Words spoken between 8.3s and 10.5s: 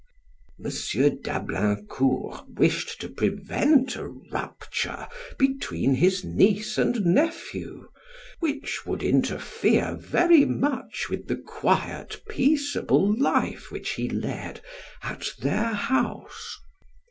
which would interfere very